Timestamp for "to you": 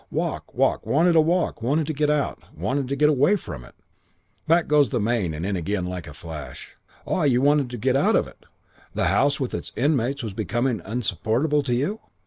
11.61-11.99